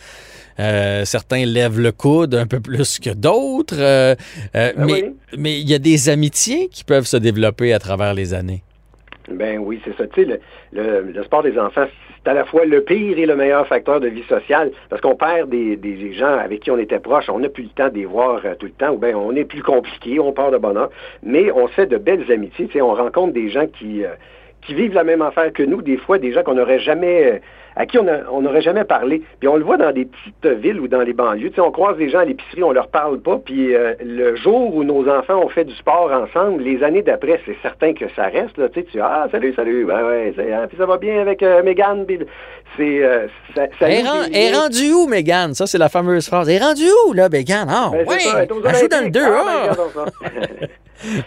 euh, 0.59 1.05
certains 1.05 1.45
lèvent 1.45 1.81
le 1.81 1.93
coude 1.93 2.35
un 2.35 2.47
peu 2.47 2.61
plus 2.61 2.99
que 2.99 3.11
d'autres. 3.11 3.77
Ben 4.55 5.15
mais 5.37 5.61
il 5.61 5.69
y 5.69 5.75
a 5.75 5.79
des 5.79 6.09
amitiés 6.09 6.69
qui 6.69 6.85
peuvent 6.85 7.07
se 7.07 7.17
développer 7.17 7.73
à 7.73 7.79
travers 7.79 8.15
les 8.15 8.33
années. 8.33 8.63
Ben 9.31 9.59
oui, 9.59 9.81
c'est 9.85 9.97
ça. 9.97 10.07
Tu 10.07 10.25
sais, 10.25 10.41
le, 10.73 11.25
sport 11.25 11.43
des 11.43 11.59
enfants, 11.59 11.87
à 12.27 12.35
la 12.35 12.45
fois 12.45 12.65
le 12.65 12.83
pire 12.83 13.19
et 13.19 13.27
le 13.27 13.37
meilleur 13.37 13.67
facteur 13.67 14.01
de 14.01 14.09
vie 14.09 14.25
sociale 14.25 14.71
parce 14.89 15.01
qu'on 15.01 15.15
perd 15.15 15.51
des, 15.51 16.13
gens 16.13 16.39
avec 16.39 16.61
qui 16.61 16.71
on 16.71 16.79
était 16.79 16.99
proche. 16.99 17.29
On 17.29 17.39
n'a 17.39 17.49
plus 17.49 17.65
le 17.65 17.69
temps 17.71 17.89
de 17.89 17.95
les 17.95 18.05
voir 18.05 18.41
tout 18.59 18.67
le 18.67 18.73
temps 18.73 18.93
ou 18.93 18.99
bien 18.99 19.17
on 19.17 19.35
est 19.35 19.45
plus 19.45 19.63
compliqué, 19.63 20.19
on 20.19 20.33
part 20.33 20.51
de 20.51 20.59
bonheur. 20.59 20.91
Mais 21.23 21.51
on 21.53 21.67
fait 21.69 21.87
de 21.87 21.97
belles 21.97 22.31
amitiés. 22.31 22.69
On 22.81 22.95
rencontre 22.95 23.33
des 23.33 23.49
gens 23.49 23.67
qui, 23.67 24.03
qui 24.67 24.75
vivent 24.75 24.95
la 24.95 25.05
même 25.05 25.23
affaire 25.23 25.53
que 25.53 25.63
nous, 25.63 25.83
des 25.83 25.97
fois 25.97 26.19
des 26.19 26.33
gens 26.33 26.43
qu'on 26.43 26.55
n'aurait 26.55 26.81
jamais 26.81 27.41
à 27.77 27.85
qui 27.85 27.99
on 27.99 28.41
n'aurait 28.41 28.63
jamais 28.63 28.85
parlé. 28.85 29.23
Puis 29.39 29.49
on 29.49 29.57
le 29.57 29.65
voit 29.65 29.77
dans 29.77 29.93
des 29.93 30.07
petites 30.07 30.61
villes 30.61 30.81
ou 30.81 30.89
dans 30.89 31.03
les 31.03 31.13
banlieues. 31.13 31.51
Tu 31.51 31.57
sais, 31.57 31.61
on 31.61 31.71
croise 31.71 31.99
des 31.99 32.09
gens 32.09 32.21
à 32.21 32.25
l'épicerie, 32.25 32.63
on 32.63 32.73
leur 32.73 32.89
parle 32.89 33.21
pas. 33.21 33.37
Puis 33.37 33.75
euh, 33.75 33.93
le 34.03 34.35
jour 34.35 34.75
où 34.75 34.83
nos 34.83 35.07
enfants 35.09 35.45
ont 35.45 35.49
fait 35.51 35.65
du 35.65 35.75
sport 35.75 36.11
ensemble, 36.11 36.63
les 36.63 36.83
années 36.83 37.03
d'après, 37.03 37.39
c'est 37.45 37.57
certain 37.61 37.93
que 37.93 38.07
ça 38.17 38.25
reste. 38.25 38.57
Là, 38.57 38.71
tu 38.71 38.81
sais, 38.81 38.87
tu 38.91 39.01
ah 39.01 39.29
salut 39.31 39.53
salut, 39.55 39.85
ouais 39.85 39.95
ouais, 39.95 40.35
hein, 40.53 40.67
puis 40.69 40.79
ça 40.79 40.87
va 40.87 40.97
bien 40.97 41.21
avec 41.21 41.43
euh, 41.43 41.63
Megan. 41.63 42.07
c'est 42.79 43.05
euh, 43.05 43.27
ça, 43.55 43.67
ça 43.79 43.91
est, 43.91 44.03
rend, 44.03 44.63
rendu 44.63 44.93
où 44.93 45.07
Megan? 45.07 45.53
Ça 45.53 45.67
c'est 45.67 45.79
la 45.79 45.91
fameuse 45.91 46.27
phrase. 46.27 46.49
Est 46.49 46.59
rendu 46.59 46.85
où 47.07 47.13
là 47.13 47.29
Megan? 47.29 47.69
Ah 47.69 47.91
ben, 47.93 48.07
ouais, 48.09 48.17
elle 48.39 48.49
joue 48.49 48.89
dans 48.89 49.05
le 49.05 49.11
2 49.11 49.21
ah, 49.23 50.07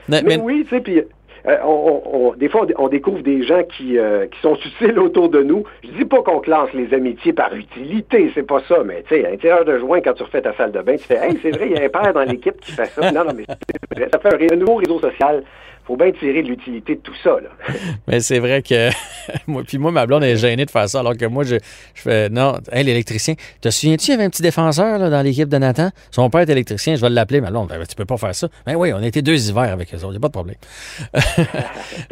ben, 0.08 0.24
mais, 0.26 0.38
oui, 0.38 0.66
tu 0.68 0.76
sais, 0.76 0.82
puis 0.82 1.04
euh, 1.48 1.58
on, 1.64 2.34
des 2.36 2.50
fois, 2.50 2.66
on, 2.78 2.88
découvre 2.88 3.22
des 3.22 3.44
gens 3.44 3.64
qui, 3.64 3.98
euh, 3.98 4.28
qui 4.28 4.40
sont 4.42 4.56
utiles 4.66 5.00
autour 5.00 5.30
de 5.30 5.42
nous. 5.42 5.64
Je 5.84 5.90
dis 5.90 6.06
pas 6.06 6.22
qu'on 6.22 6.40
classe 6.40 6.72
les 6.74 6.94
amitiés 6.94 7.34
par 7.34 7.54
utilité, 7.54 8.32
c'est 8.34 8.44
pas 8.44 8.62
ça, 8.68 8.84
mais 8.86 9.04
tu 9.08 9.16
sais, 9.16 9.32
un 9.32 9.38
tireur 9.38 9.66
de 9.66 9.78
joint, 9.78 10.02
quand 10.02 10.14
tu 10.14 10.24
refais 10.24 10.42
ta 10.42 10.54
salle 10.54 10.72
de 10.72 10.82
bain, 10.82 10.96
tu 10.98 11.04
fais 11.04 11.18
Hey, 11.18 11.38
c'est 11.42 11.52
vrai, 11.52 11.68
il 11.70 11.78
y 11.78 11.80
a 11.80 11.86
un 11.86 11.90
père 11.90 12.14
dans 12.14 12.24
l'équipe 12.24 12.60
qui 12.62 12.72
fait 12.72 12.86
ça. 12.86 13.12
Non, 13.12 13.24
non, 13.26 13.32
mais 13.36 13.46
c'est 13.48 14.00
vrai. 14.00 14.10
Ça 14.12 14.20
fait 14.20 14.54
un 14.54 14.56
nouveau 14.56 14.76
réseau 14.76 15.00
social 15.00 15.44
faut 15.90 15.98
bien 15.98 16.12
tirer 16.12 16.44
de 16.44 16.50
l'utilité 16.50 16.96
de 16.96 17.02
tout 17.02 17.16
ça. 17.24 17.32
Là. 17.32 17.50
Mais 18.08 18.20
c'est 18.20 18.38
vrai 18.38 18.62
que. 18.62 18.90
moi, 19.48 19.64
puis 19.66 19.80
moi, 19.80 19.92
ma 19.92 20.06
blonde 20.06 20.24
est 20.24 20.38
gênée 20.38 20.66
de 20.66 20.70
faire 20.70 20.88
ça, 20.88 21.00
alors 21.00 21.18
que 21.18 21.26
moi, 21.26 21.44
je, 21.44 21.56
je 21.96 22.02
fais. 22.02 22.30
Non, 22.30 22.60
hey, 22.72 22.84
l'électricien. 22.84 23.34
Te 23.60 23.72
souviens-tu, 23.72 24.08
il 24.08 24.12
y 24.12 24.14
avait 24.14 24.26
un 24.26 24.30
petit 24.30 24.44
défenseur 24.44 25.00
là, 25.00 25.10
dans 25.10 25.22
l'équipe 25.24 25.50
de 25.50 25.58
Nathan? 25.58 25.90
Son 26.12 26.30
père 26.30 26.42
est 26.42 26.50
électricien, 26.50 26.96
je 26.96 27.02
vais 27.02 27.10
l'appeler. 27.10 27.42
Ma 27.42 27.50
blonde, 27.50 27.74
tu 27.90 27.96
peux 27.96 28.06
pas 28.06 28.18
faire 28.18 28.36
ça. 28.36 28.48
Ben 28.68 28.76
oui, 28.76 28.94
on 28.94 28.98
a 28.98 29.08
été 29.08 29.24
deux 29.24 29.50
hivers 29.50 29.74
avec 29.74 29.92
eux 29.94 29.98
autres, 29.98 30.10
il 30.10 30.12
n'y 30.12 30.18
a 30.18 30.20
pas 30.20 30.28
de 30.28 30.34
problème. 30.34 30.58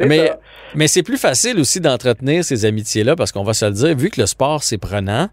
mais 0.00 0.32
mais 0.74 0.88
c'est 0.88 1.04
plus 1.04 1.16
facile 1.16 1.60
aussi 1.60 1.80
d'entretenir 1.80 2.44
ces 2.44 2.64
amitiés-là, 2.64 3.14
parce 3.14 3.30
qu'on 3.30 3.44
va 3.44 3.54
se 3.54 3.64
le 3.64 3.72
dire, 3.72 3.96
vu 3.96 4.10
que 4.10 4.20
le 4.20 4.26
sport, 4.26 4.64
c'est 4.64 4.78
prenant, 4.78 5.28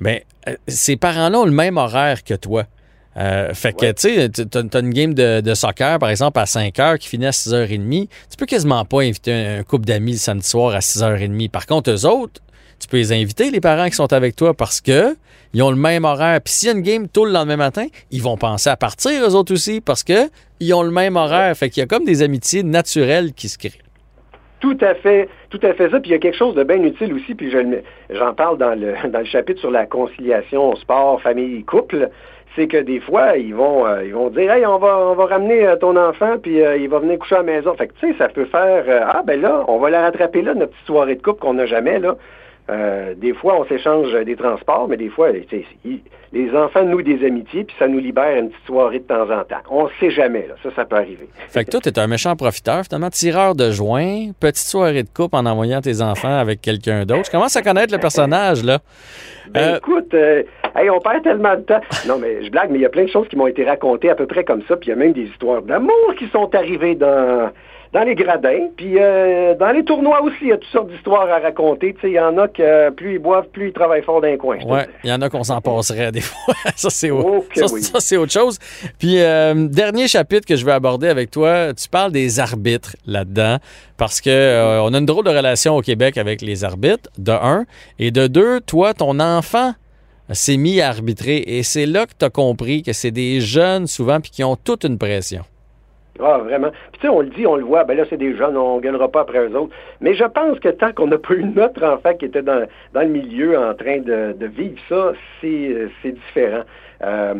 ben, 0.00 0.20
euh, 0.46 0.54
ces 0.68 0.96
parents-là 0.96 1.40
ont 1.40 1.46
le 1.46 1.50
même 1.52 1.78
horaire 1.78 2.22
que 2.22 2.34
toi. 2.34 2.64
Euh, 3.18 3.52
fait 3.52 3.72
que, 3.72 3.86
tu 3.92 4.14
sais, 4.14 4.28
t'as 4.28 4.80
une 4.80 4.90
game 4.90 5.14
de, 5.14 5.54
soccer, 5.54 5.98
par 5.98 6.10
exemple, 6.10 6.38
à 6.38 6.46
5 6.46 6.78
heures 6.78 6.98
qui 6.98 7.08
finit 7.08 7.26
à 7.26 7.30
6h30. 7.30 8.08
Tu 8.30 8.36
peux 8.38 8.46
quasiment 8.46 8.84
pas 8.84 9.02
inviter 9.02 9.32
un, 9.32 9.62
couple 9.64 9.86
d'amis 9.86 10.12
le 10.12 10.18
samedi 10.18 10.46
soir 10.46 10.74
à 10.74 10.78
6h30. 10.78 11.50
Par 11.50 11.66
contre, 11.66 11.90
eux 11.90 12.06
autres, 12.06 12.40
tu 12.78 12.86
peux 12.86 12.98
les 12.98 13.12
inviter, 13.12 13.50
les 13.50 13.60
parents 13.60 13.86
qui 13.86 13.96
sont 13.96 14.12
avec 14.12 14.36
toi, 14.36 14.54
parce 14.54 14.80
que 14.80 15.16
ils 15.54 15.62
ont 15.62 15.70
le 15.70 15.76
même 15.76 16.04
horaire. 16.04 16.40
Puis 16.42 16.52
s'il 16.54 16.68
y 16.68 16.70
a 16.70 16.74
une 16.74 16.82
game 16.82 17.08
tôt 17.08 17.24
le 17.24 17.32
lendemain 17.32 17.56
matin, 17.56 17.86
ils 18.10 18.22
vont 18.22 18.36
penser 18.36 18.70
à 18.70 18.76
partir, 18.76 19.26
eux 19.26 19.34
autres 19.34 19.52
aussi, 19.52 19.80
parce 19.80 20.04
que 20.04 20.28
ils 20.60 20.72
ont 20.74 20.82
le 20.82 20.90
même 20.90 21.16
horaire. 21.16 21.56
Fait 21.56 21.70
qu'il 21.70 21.80
y 21.80 21.84
a 21.84 21.86
comme 21.86 22.04
des 22.04 22.22
amitiés 22.22 22.62
naturelles 22.62 23.32
qui 23.32 23.48
se 23.48 23.58
créent. 23.58 23.72
Tout 24.60 24.76
à 24.80 24.94
fait, 24.96 25.28
tout 25.50 25.60
à 25.62 25.72
fait 25.72 25.88
ça. 25.90 26.00
Puis 26.00 26.10
il 26.10 26.12
y 26.12 26.16
a 26.16 26.18
quelque 26.18 26.36
chose 26.36 26.54
de 26.54 26.64
bien 26.64 26.82
utile 26.82 27.14
aussi, 27.14 27.34
puis 27.34 27.50
j'en 27.50 28.34
parle 28.34 28.58
dans 28.58 28.78
le, 28.78 28.94
dans 29.08 29.20
le 29.20 29.24
chapitre 29.24 29.60
sur 29.60 29.70
la 29.70 29.86
conciliation 29.86 30.74
sport, 30.76 31.20
famille, 31.22 31.64
couple 31.64 32.10
c'est 32.58 32.66
que 32.66 32.78
des 32.78 32.98
fois, 32.98 33.36
ils 33.36 33.54
vont, 33.54 33.86
euh, 33.86 34.04
ils 34.04 34.12
vont 34.12 34.30
dire, 34.30 34.50
hey, 34.50 34.66
on 34.66 34.78
va, 34.78 34.98
on 34.98 35.14
va 35.14 35.26
ramener 35.26 35.64
euh, 35.64 35.76
ton 35.76 35.96
enfant, 35.96 36.38
puis 36.42 36.60
euh, 36.60 36.76
il 36.76 36.88
va 36.88 36.98
venir 36.98 37.16
coucher 37.18 37.36
à 37.36 37.38
la 37.38 37.44
maison. 37.44 37.72
Fait 37.74 37.86
que, 37.86 37.92
tu 38.00 38.08
sais, 38.08 38.18
ça 38.18 38.28
peut 38.28 38.46
faire, 38.46 38.84
ah, 39.06 39.22
ben 39.24 39.40
là, 39.40 39.64
on 39.68 39.78
va 39.78 39.90
la 39.90 40.02
rattraper 40.02 40.42
là, 40.42 40.54
notre 40.54 40.72
petite 40.72 40.86
soirée 40.86 41.14
de 41.14 41.22
couple 41.22 41.40
qu'on 41.40 41.54
n'a 41.54 41.66
jamais, 41.66 42.00
là. 42.00 42.16
des 43.14 43.32
fois, 43.32 43.60
on 43.60 43.64
s'échange 43.66 44.12
des 44.24 44.34
transports, 44.34 44.88
mais 44.88 44.96
des 44.96 45.08
fois, 45.08 45.28
les 45.30 46.50
enfants 46.54 46.84
nouent 46.84 47.02
des 47.02 47.24
amitiés, 47.24 47.62
puis 47.62 47.76
ça 47.78 47.86
nous 47.86 48.00
libère 48.00 48.36
une 48.36 48.50
petite 48.50 48.66
soirée 48.66 48.98
de 48.98 49.04
temps 49.04 49.30
en 49.30 49.44
temps. 49.44 49.62
On 49.70 49.84
ne 49.84 49.90
sait 50.00 50.10
jamais, 50.10 50.46
là. 50.48 50.54
Ça, 50.64 50.70
ça 50.74 50.84
peut 50.84 50.96
arriver. 50.96 51.28
Fait 51.48 51.64
que 51.64 51.70
toi, 51.70 51.80
tu 51.80 51.88
es 51.88 51.98
un 52.00 52.08
méchant 52.08 52.34
profiteur, 52.34 52.82
finalement, 52.84 53.10
tireur 53.10 53.54
de 53.54 53.70
joint, 53.70 54.32
petite 54.40 54.66
soirée 54.66 55.04
de 55.04 55.08
couple 55.08 55.36
en 55.36 55.46
envoyant 55.46 55.80
tes 55.80 56.02
enfants 56.02 56.36
avec 56.36 56.60
quelqu'un 56.60 57.06
d'autre. 57.06 57.26
Je 57.26 57.30
commence 57.30 57.54
à 57.54 57.62
connaître 57.62 57.92
le 57.92 58.00
personnage, 58.00 58.64
là. 58.64 58.80
Ben, 59.50 59.76
écoute, 59.76 60.14
Hey, 60.78 60.90
on 60.90 61.00
perd 61.00 61.24
tellement 61.24 61.56
de 61.56 61.62
temps. 61.62 61.80
Non, 62.06 62.18
mais 62.18 62.44
je 62.44 62.50
blague, 62.50 62.70
mais 62.70 62.78
il 62.78 62.82
y 62.82 62.86
a 62.86 62.88
plein 62.88 63.04
de 63.04 63.10
choses 63.10 63.26
qui 63.26 63.34
m'ont 63.34 63.48
été 63.48 63.64
racontées 63.64 64.10
à 64.10 64.14
peu 64.14 64.26
près 64.26 64.44
comme 64.44 64.62
ça. 64.68 64.76
Puis 64.76 64.88
il 64.88 64.90
y 64.90 64.92
a 64.92 64.96
même 64.96 65.12
des 65.12 65.22
histoires 65.22 65.62
d'amour 65.62 66.14
qui 66.16 66.28
sont 66.28 66.54
arrivées 66.54 66.94
dans, 66.94 67.50
dans 67.92 68.02
les 68.04 68.14
gradins. 68.14 68.68
Puis 68.76 68.94
euh, 68.96 69.56
dans 69.56 69.70
les 69.70 69.82
tournois 69.82 70.22
aussi, 70.22 70.36
il 70.42 70.48
y 70.48 70.52
a 70.52 70.56
toutes 70.56 70.70
sortes 70.70 70.88
d'histoires 70.88 71.28
à 71.28 71.38
raconter. 71.38 71.94
Tu 71.94 72.00
sais, 72.02 72.10
il 72.10 72.14
y 72.14 72.20
en 72.20 72.38
a 72.38 72.46
que 72.46 72.90
plus 72.90 73.14
ils 73.14 73.18
boivent, 73.18 73.48
plus 73.48 73.68
ils 73.68 73.72
travaillent 73.72 74.04
fort 74.04 74.20
d'un 74.20 74.36
coin. 74.36 74.58
Oui, 74.64 74.80
il 75.02 75.10
y 75.10 75.12
en 75.12 75.20
a 75.20 75.28
qu'on 75.28 75.42
s'en 75.42 75.60
passerait 75.60 76.12
des 76.12 76.20
fois. 76.20 76.54
ça, 76.76 76.90
c'est 76.90 77.10
autre, 77.10 78.16
autre 78.16 78.32
chose. 78.32 78.58
Puis, 79.00 79.20
euh, 79.20 79.54
dernier 79.68 80.06
chapitre 80.06 80.46
que 80.46 80.54
je 80.54 80.64
vais 80.64 80.72
aborder 80.72 81.08
avec 81.08 81.32
toi, 81.32 81.74
tu 81.74 81.88
parles 81.88 82.12
des 82.12 82.38
arbitres 82.38 82.94
là-dedans. 83.04 83.56
Parce 83.96 84.20
que 84.20 84.30
euh, 84.30 84.80
on 84.82 84.94
a 84.94 84.98
une 84.98 85.06
drôle 85.06 85.24
de 85.24 85.30
relation 85.30 85.76
au 85.76 85.80
Québec 85.80 86.18
avec 86.18 86.40
les 86.40 86.62
arbitres, 86.62 87.10
de 87.18 87.32
un. 87.32 87.64
Et 87.98 88.12
de 88.12 88.28
deux, 88.28 88.60
toi, 88.60 88.94
ton 88.94 89.18
enfant 89.18 89.72
s'est 90.34 90.56
mis 90.56 90.80
à 90.80 90.88
arbitrer. 90.88 91.42
Et 91.46 91.62
c'est 91.62 91.86
là 91.86 92.06
que 92.06 92.12
tu 92.18 92.24
as 92.24 92.30
compris 92.30 92.82
que 92.82 92.92
c'est 92.92 93.10
des 93.10 93.40
jeunes 93.40 93.86
souvent 93.86 94.20
puis 94.20 94.30
qui 94.30 94.44
ont 94.44 94.56
toute 94.56 94.84
une 94.84 94.98
pression. 94.98 95.42
Ah, 96.20 96.38
vraiment. 96.38 96.70
Puis 96.92 97.00
tu 97.00 97.06
sais, 97.06 97.08
on 97.08 97.20
le 97.20 97.28
dit, 97.28 97.46
on 97.46 97.56
le 97.56 97.64
voit, 97.64 97.84
ben 97.84 97.96
là, 97.96 98.04
c'est 98.10 98.16
des 98.16 98.36
jeunes, 98.36 98.56
on 98.56 98.76
ne 98.76 98.80
gagnera 98.80 99.08
pas 99.08 99.20
après 99.20 99.38
eux 99.38 99.56
autres. 99.56 99.72
Mais 100.00 100.14
je 100.14 100.24
pense 100.24 100.58
que 100.58 100.68
tant 100.68 100.92
qu'on 100.92 101.06
n'a 101.06 101.18
pas 101.18 101.34
eu 101.34 101.44
notre 101.44 101.84
enfant 101.84 102.14
qui 102.14 102.24
était 102.24 102.42
dans, 102.42 102.66
le 102.94 103.06
milieu 103.06 103.56
en 103.56 103.72
train 103.74 103.98
de, 103.98 104.34
de 104.36 104.46
vivre 104.46 104.78
ça, 104.88 105.12
c'est 105.40 105.90
différent. 106.04 106.64
Euh, 107.02 107.34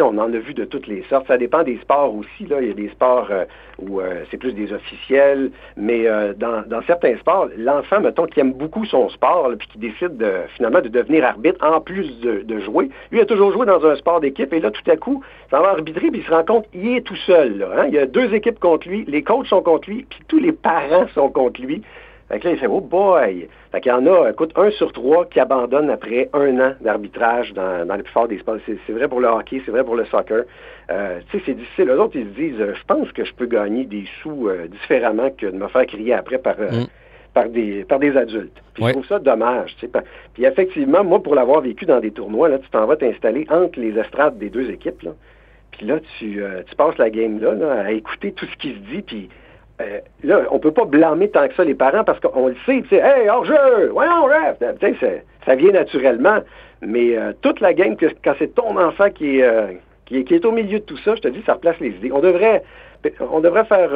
on 0.00 0.18
en 0.18 0.32
a 0.32 0.38
vu 0.38 0.54
de 0.54 0.64
toutes 0.64 0.86
les 0.86 1.04
sortes. 1.08 1.26
Ça 1.26 1.38
dépend 1.38 1.62
des 1.62 1.78
sports 1.78 2.14
aussi. 2.14 2.46
Là. 2.46 2.60
Il 2.60 2.68
y 2.68 2.70
a 2.70 2.74
des 2.74 2.88
sports 2.88 3.28
euh, 3.30 3.44
où 3.78 4.00
euh, 4.00 4.24
c'est 4.30 4.36
plus 4.36 4.52
des 4.52 4.72
officiels, 4.72 5.50
mais 5.76 6.06
dans, 6.36 6.82
certains 6.86 7.16
sports, 7.18 7.48
l'enfant, 7.56 8.00
mettons, 8.00 8.26
qui 8.26 8.40
aime 8.40 8.52
beaucoup 8.52 8.84
son 8.84 9.08
sport, 9.08 9.50
puis 9.58 9.68
qui 9.68 9.78
décide 9.78 10.16
de, 10.16 10.32
finalement 10.56 10.80
de 10.80 10.88
devenir 10.88 11.24
arbitre 11.24 11.64
en 11.64 11.80
plus 11.80 12.20
de, 12.20 12.58
jouer, 12.60 12.90
lui 13.12 13.20
a 13.20 13.26
toujours 13.26 13.52
joué 13.52 13.66
dans 13.66 13.84
un 13.86 13.94
sport 13.96 14.20
d'équipe, 14.20 14.52
et 14.52 14.60
là, 14.60 14.70
tout 14.70 14.90
à 14.90 14.96
coup, 14.96 15.22
ça 15.50 15.60
va 15.60 15.70
arbitrer, 15.70 16.10
puis 16.10 16.20
il 16.20 16.24
se 16.24 16.30
rend 16.30 16.44
compte 16.44 16.70
qu'il 16.70 16.96
est 16.96 17.02
tout 17.02 17.16
seul. 17.16 17.66
Hein. 17.76 17.84
Il 17.88 17.94
y 17.94 17.98
a 17.98 18.06
deux 18.06 18.34
équipes 18.34 18.58
contre 18.58 18.88
lui, 18.88 19.04
les 19.06 19.22
coachs 19.22 19.46
sont 19.46 19.62
contre 19.62 19.90
lui, 19.90 20.06
puis 20.08 20.20
tous 20.26 20.38
les 20.38 20.52
parents 20.52 21.06
sont 21.14 21.28
contre 21.28 21.60
lui. 21.60 21.82
Fait 22.28 22.40
que 22.40 22.46
là, 22.46 22.52
il 22.52 22.58
fait, 22.58 22.66
oh 22.66 22.80
boy! 22.80 23.48
Fait 23.72 23.80
qu'il 23.80 23.90
y 23.90 23.94
en 23.94 24.06
a, 24.06 24.28
écoute, 24.30 24.52
un 24.56 24.70
sur 24.72 24.92
trois 24.92 25.24
qui 25.26 25.40
abandonne 25.40 25.88
après 25.88 26.28
un 26.34 26.60
an 26.60 26.72
d'arbitrage 26.80 27.54
dans, 27.54 27.86
dans 27.86 27.94
les 27.94 28.02
plus 28.02 28.12
forts 28.12 28.28
des 28.28 28.38
sports. 28.38 28.58
C'est 28.66 28.92
vrai 28.92 29.08
pour 29.08 29.20
le 29.20 29.28
hockey, 29.28 29.62
c'est 29.64 29.70
vrai 29.70 29.82
pour 29.82 29.96
le 29.96 30.04
soccer. 30.06 30.44
Euh, 30.90 31.20
tu 31.30 31.38
sais, 31.38 31.44
c'est 31.46 31.54
difficile. 31.54 31.86
Les 31.86 31.94
autres, 31.94 32.16
ils 32.16 32.26
se 32.26 32.34
disent, 32.34 32.58
je 32.58 32.84
pense 32.86 33.10
que 33.12 33.24
je 33.24 33.32
peux 33.32 33.46
gagner 33.46 33.84
des 33.84 34.04
sous 34.22 34.48
euh, 34.48 34.66
différemment 34.66 35.30
que 35.30 35.46
de 35.46 35.56
me 35.56 35.68
faire 35.68 35.86
crier 35.86 36.12
après 36.12 36.36
par, 36.36 36.56
euh, 36.60 36.70
mm. 36.70 36.86
par, 37.32 37.48
des, 37.48 37.84
par 37.84 37.98
des 37.98 38.14
adultes. 38.14 38.62
Puis 38.74 38.84
Je 38.84 38.90
trouve 38.92 39.06
ça 39.06 39.18
dommage. 39.18 39.74
Tu 39.76 39.86
sais. 39.86 40.02
Puis 40.34 40.44
effectivement, 40.44 41.04
moi, 41.04 41.22
pour 41.22 41.34
l'avoir 41.34 41.62
vécu 41.62 41.86
dans 41.86 42.00
des 42.00 42.10
tournois, 42.10 42.50
là, 42.50 42.58
tu 42.58 42.68
t'en 42.68 42.84
vas 42.84 42.96
t'installer 42.96 43.46
entre 43.48 43.80
les 43.80 43.98
estrades 43.98 44.36
des 44.36 44.50
deux 44.50 44.70
équipes. 44.70 45.00
Là. 45.00 45.12
Puis 45.70 45.86
là, 45.86 45.98
tu, 46.18 46.42
tu 46.66 46.76
passes 46.76 46.98
la 46.98 47.08
game 47.08 47.40
là, 47.40 47.54
là, 47.54 47.82
à 47.84 47.90
écouter 47.92 48.32
tout 48.32 48.46
ce 48.46 48.56
qui 48.56 48.74
se 48.74 48.94
dit, 48.94 49.02
puis 49.02 49.28
euh, 49.80 50.00
là, 50.24 50.42
on 50.50 50.58
peut 50.58 50.72
pas 50.72 50.84
blâmer 50.84 51.30
tant 51.30 51.46
que 51.46 51.54
ça 51.54 51.64
les 51.64 51.74
parents 51.74 52.04
parce 52.04 52.18
qu'on 52.20 52.48
le 52.48 52.56
sait, 52.66 52.82
tu 52.82 52.88
sais, 52.88 52.96
hey, 52.96 53.28
hors-jeu, 53.28 53.90
voyons, 53.92 54.24
ref, 54.24 54.58
tu 54.80 54.98
sais, 54.98 55.24
ça 55.46 55.54
vient 55.54 55.72
naturellement. 55.72 56.38
Mais 56.82 57.16
euh, 57.16 57.32
toute 57.42 57.60
la 57.60 57.74
game, 57.74 57.96
quand 58.24 58.34
c'est 58.38 58.54
ton 58.54 58.76
enfant 58.78 59.10
qui 59.10 59.38
est, 59.38 59.44
euh, 59.44 59.66
qui 60.06 60.40
au 60.44 60.52
milieu 60.52 60.80
de 60.80 60.84
tout 60.84 60.96
ça, 60.98 61.14
je 61.14 61.20
te 61.20 61.28
dis, 61.28 61.42
ça 61.46 61.54
replace 61.54 61.78
les 61.80 61.90
idées. 61.90 62.10
On 62.12 62.20
devrait, 62.20 62.62
on 63.20 63.40
devrait 63.40 63.64
faire 63.66 63.90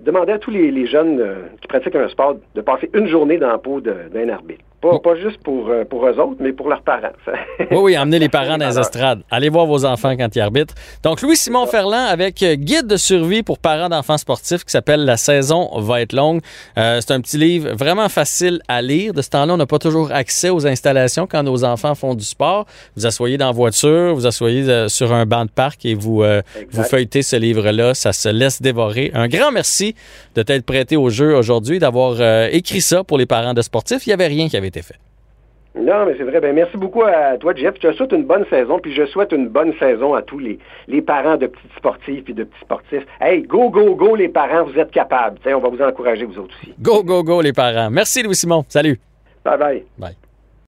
demander 0.00 0.32
à 0.32 0.38
tous 0.38 0.50
les, 0.50 0.86
jeunes 0.86 1.22
qui 1.60 1.66
pratiquent 1.66 1.96
un 1.96 2.08
sport 2.08 2.36
de 2.54 2.60
passer 2.60 2.88
une 2.94 3.08
journée 3.08 3.36
dans 3.36 3.48
la 3.48 3.58
peau 3.58 3.80
d'un 3.80 4.28
arbitre. 4.28 4.64
Pas, 4.80 5.16
juste 5.16 5.38
pour, 5.42 5.68
euh, 5.70 5.84
pour 5.84 6.06
eux 6.06 6.20
autres, 6.20 6.36
mais 6.38 6.52
pour 6.52 6.68
leurs 6.68 6.82
parents. 6.82 7.10
oui, 7.58 7.76
oui, 7.76 7.98
emmenez 7.98 8.20
les 8.20 8.28
parents 8.28 8.58
dans 8.58 8.68
les 8.68 8.78
estrades. 8.78 9.22
Allez 9.28 9.48
voir 9.48 9.66
vos 9.66 9.84
enfants 9.84 10.16
quand 10.16 10.28
ils 10.36 10.40
arbitrent. 10.40 10.74
Donc, 11.02 11.20
Louis-Simon 11.20 11.66
Ferland 11.66 12.06
avec 12.08 12.40
euh, 12.44 12.54
Guide 12.54 12.86
de 12.86 12.96
survie 12.96 13.42
pour 13.42 13.58
parents 13.58 13.88
d'enfants 13.88 14.18
sportifs 14.18 14.64
qui 14.64 14.70
s'appelle 14.70 15.04
La 15.04 15.16
saison 15.16 15.68
va 15.80 16.00
être 16.00 16.12
longue. 16.12 16.42
Euh, 16.78 17.00
c'est 17.00 17.12
un 17.12 17.20
petit 17.20 17.38
livre 17.38 17.74
vraiment 17.74 18.08
facile 18.08 18.60
à 18.68 18.80
lire. 18.80 19.12
De 19.14 19.20
ce 19.20 19.30
temps-là, 19.30 19.54
on 19.54 19.56
n'a 19.56 19.66
pas 19.66 19.80
toujours 19.80 20.12
accès 20.12 20.48
aux 20.48 20.64
installations 20.64 21.26
quand 21.26 21.42
nos 21.42 21.64
enfants 21.64 21.96
font 21.96 22.14
du 22.14 22.24
sport. 22.24 22.64
Vous 22.96 23.04
asseyez 23.04 23.36
dans 23.36 23.46
la 23.46 23.52
voiture, 23.52 24.14
vous 24.14 24.26
asseyez 24.28 24.88
sur 24.88 25.12
un 25.12 25.26
banc 25.26 25.44
de 25.44 25.50
parc 25.50 25.84
et 25.86 25.94
vous, 25.94 26.22
vous 26.70 26.82
feuilletez 26.84 27.22
ce 27.22 27.34
livre-là. 27.34 27.94
Ça 27.94 28.12
se 28.12 28.28
laisse 28.28 28.62
dévorer. 28.62 29.10
Un 29.12 29.26
grand 29.26 29.50
merci 29.50 29.96
de 30.36 30.42
t'être 30.42 30.64
prêté 30.64 30.96
au 30.96 31.10
jeu 31.10 31.36
aujourd'hui, 31.36 31.80
d'avoir 31.80 32.22
écrit 32.52 32.80
ça 32.80 33.02
pour 33.02 33.18
les 33.18 33.26
parents 33.26 33.54
de 33.54 33.62
sportifs. 33.62 34.06
Il 34.06 34.10
n'y 34.10 34.14
avait 34.14 34.28
rien 34.28 34.48
qui 34.48 34.56
avait 34.56 34.67
été 34.68 34.82
fait. 34.82 34.98
Non, 35.74 36.06
mais 36.06 36.14
c'est 36.16 36.24
vrai. 36.24 36.40
Ben, 36.40 36.54
merci 36.54 36.76
beaucoup 36.76 37.02
à 37.02 37.36
toi, 37.38 37.54
Jeff. 37.54 37.74
Je 37.80 37.88
te 37.88 37.92
souhaite 37.92 38.12
une 38.12 38.24
bonne 38.24 38.44
saison, 38.50 38.78
puis 38.78 38.92
je 38.94 39.06
souhaite 39.06 39.32
une 39.32 39.48
bonne 39.48 39.72
saison 39.78 40.14
à 40.14 40.22
tous 40.22 40.38
les, 40.38 40.58
les 40.88 41.02
parents 41.02 41.36
de 41.36 41.46
petits 41.46 41.68
sportifs 41.76 42.28
et 42.28 42.32
de 42.32 42.44
petits 42.44 42.60
sportifs. 42.60 43.06
Hey, 43.20 43.42
go, 43.42 43.70
go, 43.70 43.94
go, 43.94 44.16
les 44.16 44.28
parents, 44.28 44.64
vous 44.64 44.78
êtes 44.78 44.90
capables. 44.90 45.38
on 45.46 45.58
va 45.58 45.68
vous 45.68 45.82
encourager, 45.82 46.24
vous 46.24 46.38
autres 46.38 46.54
aussi. 46.62 46.74
Go, 46.80 47.02
go, 47.04 47.22
go, 47.22 47.40
les 47.40 47.52
parents. 47.52 47.90
Merci, 47.90 48.22
Louis-Simon. 48.22 48.64
Salut. 48.68 48.98
Bye 49.44 49.58
bye. 49.58 49.84
Bye. 49.98 50.27